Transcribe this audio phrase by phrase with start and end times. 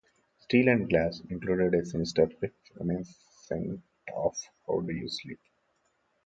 [0.39, 4.35] "Steel and Glass" included a sinister riff reminiscent of
[4.65, 5.39] "How Do You Sleep?